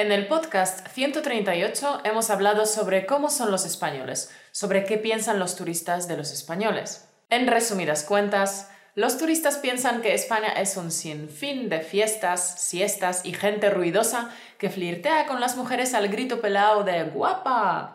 [0.00, 5.56] En el podcast 138 hemos hablado sobre cómo son los españoles, sobre qué piensan los
[5.56, 7.06] turistas de los españoles.
[7.28, 13.34] En resumidas cuentas, los turistas piensan que España es un sinfín de fiestas, siestas y
[13.34, 17.92] gente ruidosa que flirtea con las mujeres al grito pelado de guapa.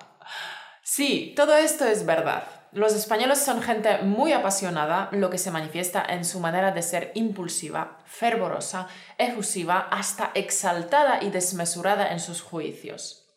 [0.83, 2.43] Sí, todo esto es verdad.
[2.76, 7.14] Los españoles son gente muy apasionada, lo que se manifiesta en su manera de ser
[7.16, 13.30] impulsiva, fervorosa, efusiva, hasta exaltada y desmesurada en sus juicios.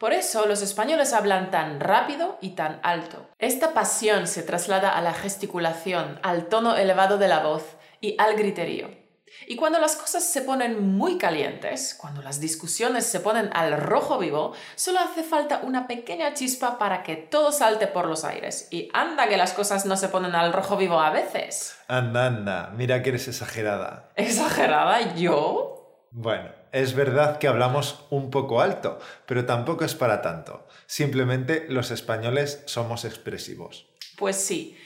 [0.00, 3.28] Por eso los españoles hablan tan rápido y tan alto.
[3.38, 8.34] Esta pasión se traslada a la gesticulación, al tono elevado de la voz y al
[8.34, 9.05] griterío.
[9.46, 14.18] Y cuando las cosas se ponen muy calientes, cuando las discusiones se ponen al rojo
[14.18, 18.68] vivo, solo hace falta una pequeña chispa para que todo salte por los aires.
[18.70, 21.76] Y anda que las cosas no se ponen al rojo vivo a veces.
[21.88, 24.10] Anda, anda, mira que eres exagerada.
[24.16, 25.14] ¿Exagerada?
[25.14, 26.06] ¿Yo?
[26.10, 30.66] Bueno, es verdad que hablamos un poco alto, pero tampoco es para tanto.
[30.86, 33.86] Simplemente los españoles somos expresivos.
[34.16, 34.76] Pues sí.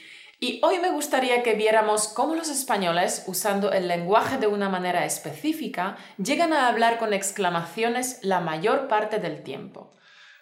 [0.43, 5.05] Y hoy me gustaría que viéramos cómo los españoles, usando el lenguaje de una manera
[5.05, 9.91] específica, llegan a hablar con exclamaciones la mayor parte del tiempo.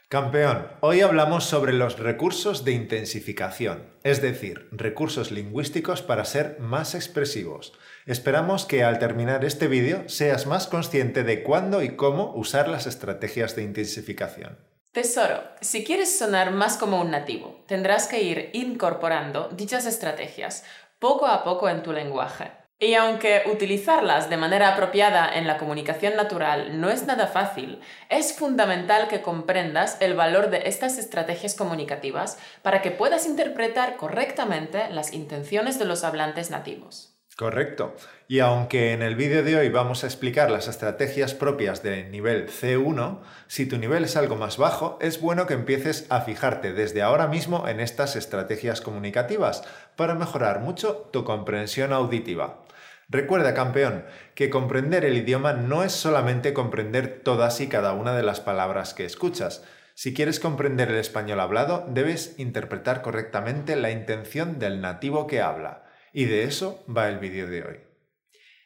[0.08, 6.96] Campeón, hoy hablamos sobre los recursos de intensificación, es decir, recursos lingüísticos para ser más
[6.96, 7.74] expresivos.
[8.06, 12.88] Esperamos que al terminar este vídeo seas más consciente de cuándo y cómo usar las
[12.88, 14.69] estrategias de intensificación.
[14.92, 20.64] Tesoro, si quieres sonar más como un nativo, tendrás que ir incorporando dichas estrategias
[20.98, 22.52] poco a poco en tu lenguaje.
[22.80, 28.34] Y aunque utilizarlas de manera apropiada en la comunicación natural no es nada fácil, es
[28.34, 35.14] fundamental que comprendas el valor de estas estrategias comunicativas para que puedas interpretar correctamente las
[35.14, 37.16] intenciones de los hablantes nativos.
[37.38, 37.96] Correcto.
[38.32, 42.48] Y aunque en el vídeo de hoy vamos a explicar las estrategias propias del nivel
[42.48, 47.02] C1, si tu nivel es algo más bajo, es bueno que empieces a fijarte desde
[47.02, 49.64] ahora mismo en estas estrategias comunicativas
[49.96, 52.66] para mejorar mucho tu comprensión auditiva.
[53.08, 54.06] Recuerda, campeón,
[54.36, 58.94] que comprender el idioma no es solamente comprender todas y cada una de las palabras
[58.94, 59.64] que escuchas.
[59.96, 65.86] Si quieres comprender el español hablado, debes interpretar correctamente la intención del nativo que habla.
[66.14, 67.89] Y de eso va el vídeo de hoy.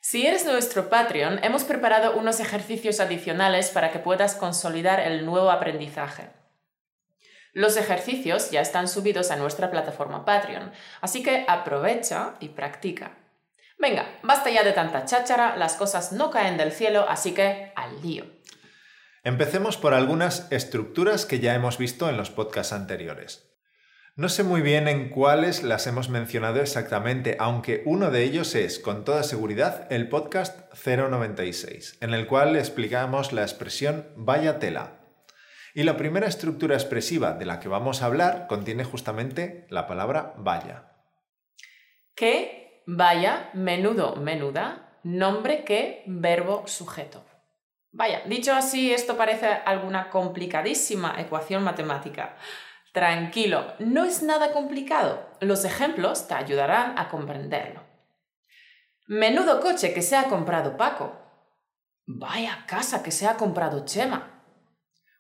[0.06, 5.50] Si eres nuestro Patreon, hemos preparado unos ejercicios adicionales para que puedas consolidar el nuevo
[5.50, 6.28] aprendizaje.
[7.54, 13.16] Los ejercicios ya están subidos a nuestra plataforma Patreon, así que aprovecha y practica.
[13.80, 18.02] Venga, basta ya de tanta cháchara, las cosas no caen del cielo, así que al
[18.02, 18.26] lío.
[19.24, 23.53] Empecemos por algunas estructuras que ya hemos visto en los podcasts anteriores.
[24.16, 28.78] No sé muy bien en cuáles las hemos mencionado exactamente, aunque uno de ellos es,
[28.78, 35.00] con toda seguridad, el podcast 096, en el cual explicamos la expresión vaya tela.
[35.74, 40.36] Y la primera estructura expresiva de la que vamos a hablar contiene justamente la palabra
[40.38, 40.92] vaya.
[42.14, 42.84] ¿Qué?
[42.86, 47.26] Vaya, menudo, menuda, nombre que, verbo, sujeto.
[47.92, 52.36] Vaya, dicho así, esto parece alguna complicadísima ecuación matemática.
[52.94, 55.28] Tranquilo, no es nada complicado.
[55.40, 57.82] Los ejemplos te ayudarán a comprenderlo.
[59.08, 61.20] Menudo coche que se ha comprado Paco.
[62.06, 64.44] Vaya casa que se ha comprado Chema.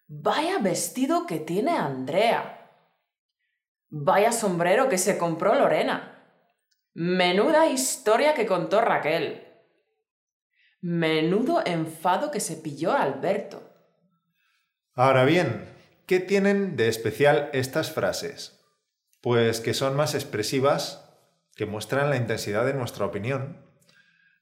[0.07, 2.69] Vaya vestido que tiene Andrea.
[3.89, 6.23] Vaya sombrero que se compró Lorena.
[6.93, 9.47] Menuda historia que contó Raquel.
[10.79, 13.67] Menudo enfado que se pilló Alberto.
[14.93, 15.72] Ahora bien,
[16.05, 18.59] ¿Qué tienen de especial estas frases?
[19.21, 21.09] Pues que son más expresivas,
[21.55, 23.65] que muestran la intensidad de nuestra opinión.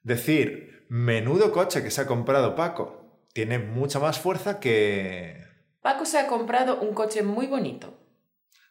[0.02, 5.46] Decir, menudo coche que se ha comprado Paco, tiene mucha más fuerza que...
[5.82, 7.94] Paco se ha comprado un coche muy bonito.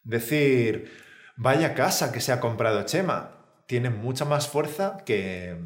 [0.03, 0.91] Decir,
[1.37, 5.57] vaya casa que se ha comprado Chema, tiene mucha más fuerza que...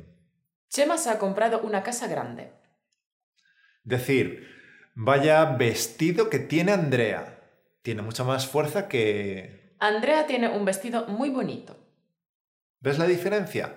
[0.68, 2.52] Chema se ha comprado una casa grande.
[3.82, 4.53] Decir,
[4.96, 7.40] Vaya vestido que tiene Andrea.
[7.82, 9.74] Tiene mucha más fuerza que...
[9.80, 11.76] Andrea tiene un vestido muy bonito.
[12.80, 13.74] ¿Ves la diferencia?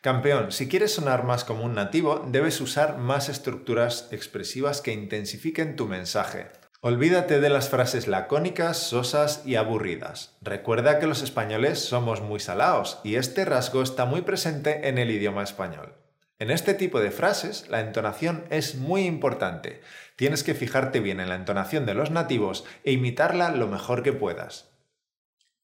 [0.00, 5.76] Campeón, si quieres sonar más como un nativo, debes usar más estructuras expresivas que intensifiquen
[5.76, 6.48] tu mensaje.
[6.80, 10.36] Olvídate de las frases lacónicas, sosas y aburridas.
[10.42, 15.10] Recuerda que los españoles somos muy salaos y este rasgo está muy presente en el
[15.12, 15.94] idioma español.
[16.38, 19.80] En este tipo de frases, la entonación es muy importante.
[20.16, 24.12] Tienes que fijarte bien en la entonación de los nativos e imitarla lo mejor que
[24.12, 24.70] puedas.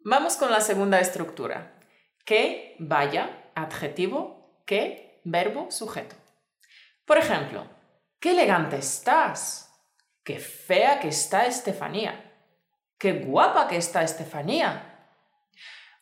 [0.03, 1.79] Vamos con la segunda estructura.
[2.25, 6.17] Que, vaya, adjetivo, que, verbo, sujeto.
[7.05, 7.67] Por ejemplo,
[8.19, 9.69] ¡qué elegante estás!
[10.25, 12.33] Qué fea que está Estefanía.
[12.97, 15.11] Qué guapa que está Estefanía.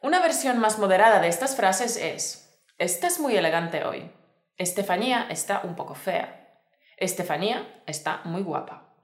[0.00, 4.12] Una versión más moderada de estas frases es, estás muy elegante hoy.
[4.61, 6.61] Estefanía está un poco fea.
[6.99, 8.95] Estefanía está muy guapa.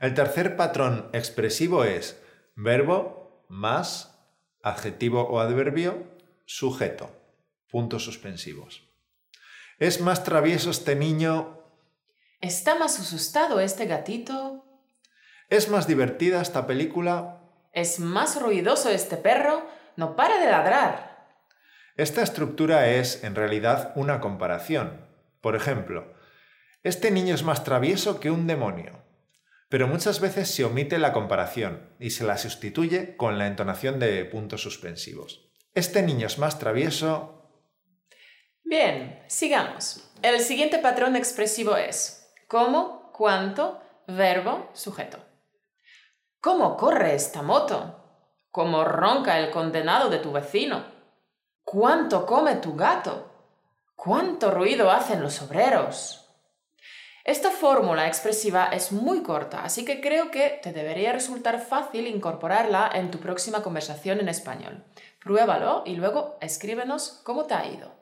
[0.00, 2.18] El tercer patrón expresivo es
[2.56, 4.18] verbo más
[4.62, 6.02] adjetivo o adverbio
[6.46, 7.10] sujeto.
[7.70, 8.88] Puntos suspensivos.
[9.78, 11.62] ¿Es más travieso este niño?
[12.40, 14.64] ¿Está más asustado este gatito?
[15.50, 17.42] ¿Es más divertida esta película?
[17.74, 19.68] ¿Es más ruidoso este perro?
[19.96, 21.17] No para de ladrar.
[21.98, 25.04] Esta estructura es, en realidad, una comparación.
[25.40, 26.14] Por ejemplo,
[26.84, 29.02] este niño es más travieso que un demonio.
[29.68, 34.24] Pero muchas veces se omite la comparación y se la sustituye con la entonación de
[34.24, 35.50] puntos suspensivos.
[35.74, 37.34] Este niño es más travieso
[38.62, 40.08] Bien, sigamos.
[40.22, 45.18] El siguiente patrón expresivo es cómo, cuánto, verbo, sujeto.
[46.40, 48.04] ¿Cómo corre esta moto?
[48.52, 50.97] ¿Cómo ronca el condenado de tu vecino?
[51.70, 53.30] ¿Cuánto come tu gato?
[53.94, 56.26] ¿Cuánto ruido hacen los obreros?
[57.26, 62.90] Esta fórmula expresiva es muy corta, así que creo que te debería resultar fácil incorporarla
[62.94, 64.82] en tu próxima conversación en español.
[65.22, 67.94] Pruébalo y luego escríbenos cómo te ha ido.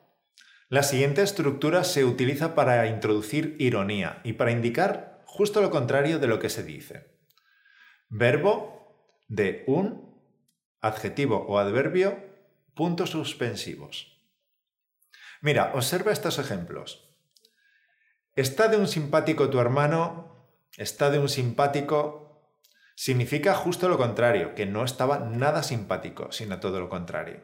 [0.69, 6.27] La siguiente estructura se utiliza para introducir ironía y para indicar justo lo contrario de
[6.27, 7.11] lo que se dice.
[8.07, 8.95] Verbo
[9.27, 10.23] de un,
[10.79, 12.26] adjetivo o adverbio,
[12.77, 14.21] puntos suspensivos.
[15.41, 17.09] Mira, observa estos ejemplos.
[18.35, 20.47] Está de un simpático tu hermano,
[20.77, 22.53] está de un simpático,
[22.95, 27.41] significa justo lo contrario, que no estaba nada simpático, sino todo lo contrario.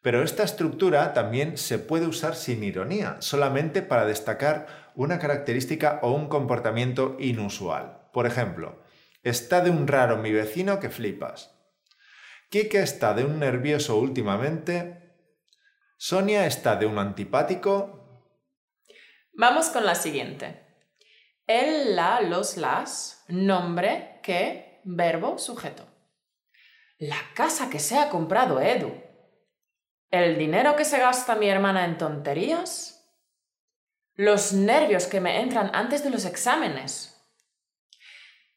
[0.00, 6.12] Pero esta estructura también se puede usar sin ironía, solamente para destacar una característica o
[6.12, 8.08] un comportamiento inusual.
[8.12, 8.82] Por ejemplo,
[9.22, 11.61] está de un raro mi vecino que flipas.
[12.52, 15.16] Kike está de un nervioso últimamente.
[15.96, 18.28] Sonia está de un antipático.
[19.32, 20.62] Vamos con la siguiente.
[21.46, 25.86] El, la, los, las, nombre, que, verbo, sujeto.
[26.98, 29.02] La casa que se ha comprado Edu.
[30.10, 33.18] ¿El dinero que se gasta mi hermana en tonterías?
[34.12, 37.11] Los nervios que me entran antes de los exámenes.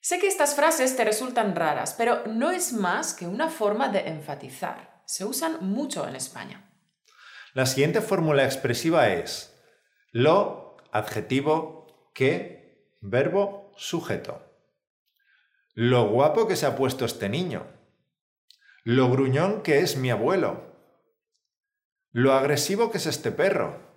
[0.05, 4.01] Sé que estas frases te resultan raras, pero no es más que una forma de
[4.01, 5.01] enfatizar.
[5.07, 6.69] Se usan mucho en España.
[7.55, 9.59] La siguiente fórmula expresiva es
[10.11, 14.43] lo, adjetivo, que, verbo, sujeto.
[15.73, 17.65] Lo guapo que se ha puesto este niño.
[18.83, 20.75] Lo gruñón que es mi abuelo
[22.11, 23.94] lo agresivo que es este perro.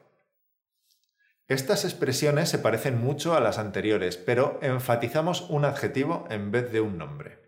[1.48, 6.80] Estas expresiones se parecen mucho a las anteriores, pero enfatizamos un adjetivo en vez de
[6.80, 7.38] un nombre.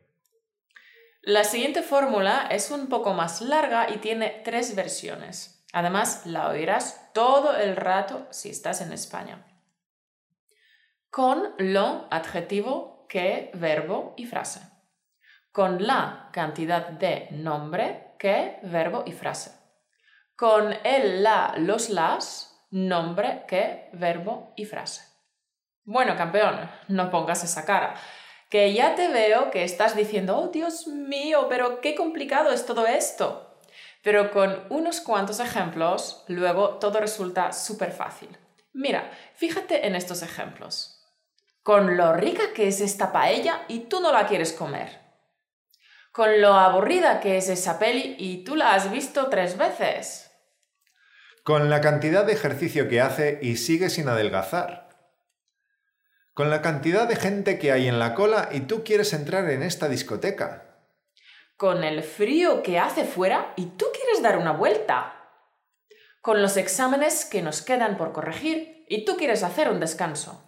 [1.23, 5.67] La siguiente fórmula es un poco más larga y tiene tres versiones.
[5.73, 9.47] Además, la oirás todo el rato si estás en España.
[11.11, 14.61] Con lo, adjetivo, que, verbo y frase.
[15.53, 19.61] Con la cantidad de nombre, que, verbo y frase
[20.41, 25.03] con el, la, los, las, nombre, qué, verbo y frase.
[25.85, 27.95] Bueno, campeón, no pongas esa cara,
[28.49, 32.87] que ya te veo que estás diciendo, oh Dios mío, pero qué complicado es todo
[32.87, 33.59] esto.
[34.03, 38.29] Pero con unos cuantos ejemplos, luego todo resulta súper fácil.
[38.73, 40.97] Mira, fíjate en estos ejemplos.
[41.63, 44.99] Con lo rica que es esta paella y tú no la quieres comer.
[46.13, 50.30] Con lo aburrida que es esa peli y tú la has visto tres veces
[51.45, 54.89] con la cantidad de ejercicio que hace y sigue sin adelgazar,
[56.35, 59.63] con la cantidad de gente que hay en la cola y tú quieres entrar en
[59.63, 60.79] esta discoteca,
[61.57, 65.15] con el frío que hace fuera y tú quieres dar una vuelta,
[66.21, 70.47] con los exámenes que nos quedan por corregir y tú quieres hacer un descanso.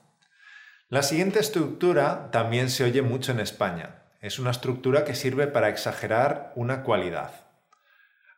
[0.88, 4.02] La siguiente estructura también se oye mucho en España.
[4.20, 7.32] Es una estructura que sirve para exagerar una cualidad.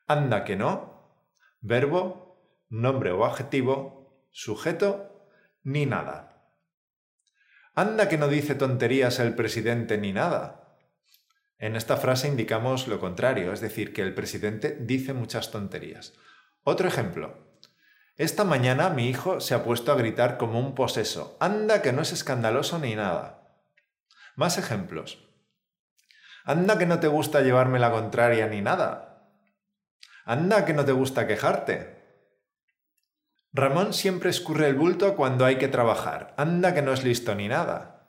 [0.06, 1.10] Anda que no,
[1.60, 2.23] verbo
[2.80, 5.28] nombre o adjetivo, sujeto,
[5.62, 6.50] ni nada.
[7.74, 10.76] Anda que no dice tonterías el presidente ni nada.
[11.58, 16.14] En esta frase indicamos lo contrario, es decir, que el presidente dice muchas tonterías.
[16.62, 17.58] Otro ejemplo.
[18.16, 21.36] Esta mañana mi hijo se ha puesto a gritar como un poseso.
[21.40, 23.58] Anda que no es escandaloso ni nada.
[24.36, 25.28] Más ejemplos.
[26.44, 29.30] Anda que no te gusta llevarme la contraria ni nada.
[30.24, 31.93] Anda que no te gusta quejarte.
[33.56, 36.34] Ramón siempre escurre el bulto cuando hay que trabajar.
[36.36, 38.04] Anda que no es listo ni nada.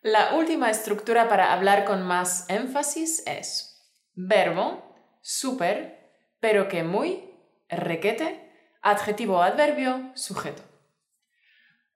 [0.00, 4.82] La última estructura para hablar con más énfasis es verbo,
[5.20, 7.34] super, pero que muy,
[7.68, 8.50] requete,
[8.80, 10.62] adjetivo adverbio, sujeto.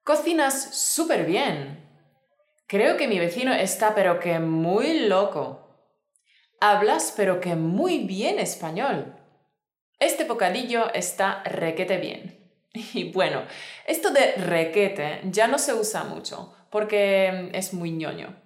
[0.05, 1.89] Cocinas súper bien.
[2.67, 5.67] Creo que mi vecino está pero que muy loco.
[6.61, 9.18] Hablas pero que muy bien español.
[9.99, 12.39] Este bocadillo está requete bien.
[12.95, 13.43] Y bueno,
[13.87, 18.37] esto de requete ya no se usa mucho porque es muy ñoño.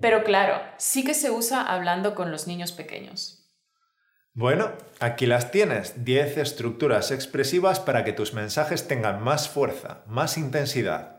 [0.00, 3.38] Pero claro, sí que se usa hablando con los niños pequeños.
[4.34, 10.36] Bueno, aquí las tienes, 10 estructuras expresivas para que tus mensajes tengan más fuerza, más
[10.36, 11.17] intensidad.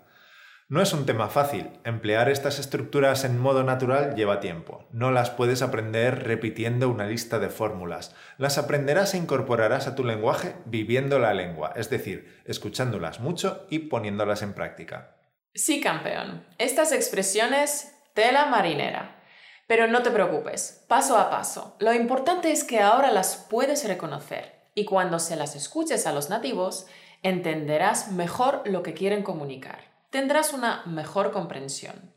[0.72, 4.86] No es un tema fácil, emplear estas estructuras en modo natural lleva tiempo.
[4.92, 8.16] No las puedes aprender repitiendo una lista de fórmulas.
[8.38, 13.80] Las aprenderás e incorporarás a tu lenguaje viviendo la lengua, es decir, escuchándolas mucho y
[13.80, 15.18] poniéndolas en práctica.
[15.56, 16.46] Sí, campeón.
[16.60, 19.24] Estas expresiones, tela marinera.
[19.66, 21.78] Pero no te preocupes, paso a paso.
[21.80, 26.30] Lo importante es que ahora las puedes reconocer y cuando se las escuches a los
[26.30, 26.86] nativos,
[27.24, 29.90] entenderás mejor lo que quieren comunicar.
[30.10, 32.14] Tendrás una mejor comprensión.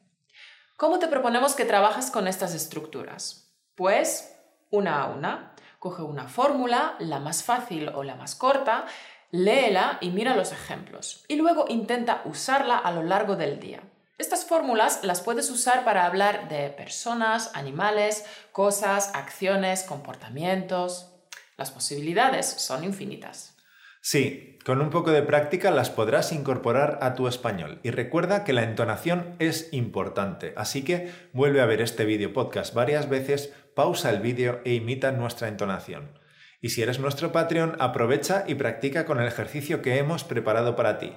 [0.78, 3.52] ¿Cómo te proponemos que trabajes con estas estructuras?
[3.74, 4.34] Pues
[4.70, 5.54] una a una.
[5.78, 8.86] Coge una fórmula, la más fácil o la más corta,
[9.30, 11.24] léela y mira los ejemplos.
[11.28, 13.82] Y luego intenta usarla a lo largo del día.
[14.16, 21.10] Estas fórmulas las puedes usar para hablar de personas, animales, cosas, acciones, comportamientos.
[21.58, 23.56] Las posibilidades son infinitas.
[24.04, 27.78] Sí, con un poco de práctica las podrás incorporar a tu español.
[27.84, 32.74] Y recuerda que la entonación es importante, así que vuelve a ver este vídeo podcast
[32.74, 36.18] varias veces, pausa el vídeo e imita nuestra entonación.
[36.60, 40.98] Y si eres nuestro Patreon, aprovecha y practica con el ejercicio que hemos preparado para
[40.98, 41.12] ti.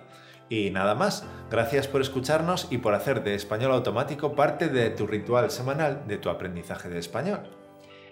[0.48, 5.08] Y nada más, gracias por escucharnos y por hacer de español automático parte de tu
[5.08, 7.65] ritual semanal de tu aprendizaje de español.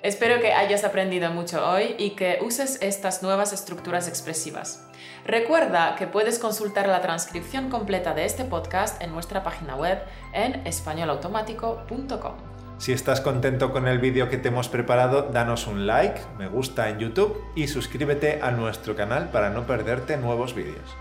[0.04, 4.86] Espero que hayas aprendido mucho hoy y que uses estas nuevas estructuras expresivas.
[5.26, 10.00] Recuerda que puedes consultar la transcripción completa de este podcast en nuestra página web
[10.34, 12.34] en españolautomático.com.
[12.80, 16.90] Si estás contento con el vídeo que te hemos preparado, danos un like, me gusta
[16.90, 20.98] en YouTube y suscríbete a nuestro canal para no perderte nuevos vídeos.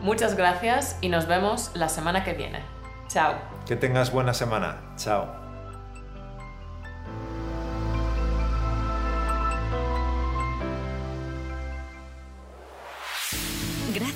[0.00, 2.58] Muchas gracias y nos vemos la semana que viene.
[3.06, 3.34] Chao.
[3.68, 4.80] Que tengas buena semana.
[4.96, 5.41] Chao.